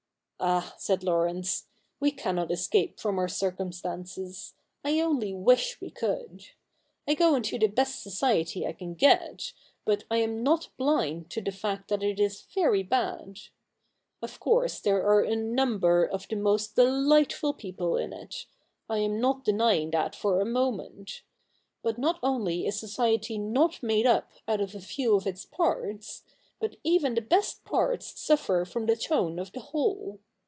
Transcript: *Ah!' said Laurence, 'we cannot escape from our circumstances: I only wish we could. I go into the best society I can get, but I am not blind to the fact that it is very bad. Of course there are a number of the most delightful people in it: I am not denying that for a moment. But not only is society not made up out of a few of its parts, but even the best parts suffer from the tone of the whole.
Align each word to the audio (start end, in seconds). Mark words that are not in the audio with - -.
*Ah!' 0.43 0.73
said 0.79 1.03
Laurence, 1.03 1.67
'we 1.99 2.09
cannot 2.09 2.49
escape 2.49 2.99
from 2.99 3.19
our 3.19 3.27
circumstances: 3.27 4.55
I 4.83 4.99
only 4.99 5.35
wish 5.35 5.79
we 5.79 5.91
could. 5.91 6.47
I 7.07 7.13
go 7.13 7.35
into 7.35 7.59
the 7.59 7.67
best 7.67 8.01
society 8.01 8.65
I 8.65 8.73
can 8.73 8.95
get, 8.95 9.53
but 9.85 10.03
I 10.09 10.17
am 10.17 10.41
not 10.41 10.69
blind 10.77 11.29
to 11.29 11.41
the 11.41 11.51
fact 11.51 11.89
that 11.89 12.01
it 12.01 12.19
is 12.19 12.41
very 12.55 12.81
bad. 12.81 13.37
Of 14.23 14.39
course 14.39 14.79
there 14.79 15.05
are 15.07 15.21
a 15.21 15.35
number 15.35 16.03
of 16.05 16.27
the 16.27 16.37
most 16.37 16.75
delightful 16.75 17.53
people 17.53 17.95
in 17.95 18.11
it: 18.11 18.47
I 18.89 18.97
am 18.97 19.21
not 19.21 19.45
denying 19.45 19.91
that 19.91 20.15
for 20.15 20.41
a 20.41 20.45
moment. 20.45 21.21
But 21.83 21.99
not 21.99 22.17
only 22.23 22.65
is 22.65 22.79
society 22.79 23.37
not 23.37 23.83
made 23.83 24.07
up 24.07 24.31
out 24.47 24.59
of 24.59 24.73
a 24.73 24.79
few 24.81 25.15
of 25.15 25.27
its 25.27 25.45
parts, 25.45 26.23
but 26.59 26.77
even 26.83 27.13
the 27.13 27.21
best 27.21 27.63
parts 27.63 28.19
suffer 28.19 28.65
from 28.65 28.87
the 28.87 28.95
tone 28.95 29.37
of 29.37 29.51
the 29.51 29.59
whole. 29.59 30.17